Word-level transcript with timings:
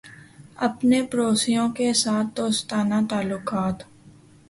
اپنے 0.67 1.01
پڑوسیوں 1.11 1.67
کے 1.77 1.91
ساتھ 1.93 2.35
دوستانہ 2.37 2.99
تعلقات 3.09 3.83